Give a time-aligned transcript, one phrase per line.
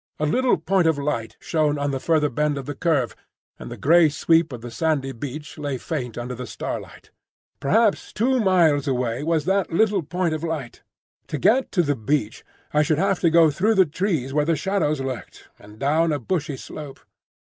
[0.17, 3.15] A little point of light shone on the further bend of the curve,
[3.59, 7.11] and the grey sweep of the sandy beach lay faint under the starlight.
[7.59, 10.81] Perhaps two miles away was that little point of light.
[11.27, 12.43] To get to the beach
[12.73, 16.17] I should have to go through the trees where the shadows lurked, and down a
[16.17, 17.01] bushy slope.